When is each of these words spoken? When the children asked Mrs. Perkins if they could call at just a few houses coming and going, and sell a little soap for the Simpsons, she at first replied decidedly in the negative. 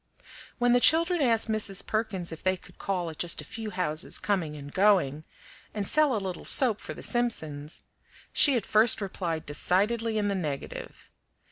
When 0.57 0.73
the 0.73 0.79
children 0.79 1.21
asked 1.21 1.47
Mrs. 1.47 1.85
Perkins 1.85 2.31
if 2.31 2.41
they 2.41 2.57
could 2.57 2.79
call 2.79 3.11
at 3.11 3.19
just 3.19 3.39
a 3.39 3.43
few 3.45 3.69
houses 3.69 4.17
coming 4.17 4.55
and 4.55 4.73
going, 4.73 5.25
and 5.75 5.87
sell 5.87 6.15
a 6.15 6.17
little 6.25 6.43
soap 6.43 6.81
for 6.81 6.95
the 6.95 7.03
Simpsons, 7.03 7.83
she 8.33 8.55
at 8.57 8.65
first 8.65 8.99
replied 8.99 9.45
decidedly 9.45 10.17
in 10.17 10.27
the 10.27 10.33
negative. 10.33 11.11